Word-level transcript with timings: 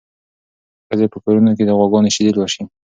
ښځې 0.87 1.05
په 1.11 1.17
کورونو 1.23 1.51
کې 1.57 1.63
د 1.65 1.71
غواګانو 1.77 2.13
شیدې 2.15 2.31
لوشي. 2.35 2.63